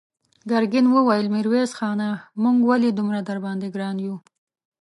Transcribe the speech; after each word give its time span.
ګرګين 0.49 0.85
وويل: 0.89 1.27
ميرويس 1.33 1.71
خانه! 1.79 2.09
موږ 2.41 2.57
ولې 2.69 2.89
دومره 2.93 3.19
درباندې 3.29 3.67
ګران 3.75 3.97
يو؟ 4.05 4.15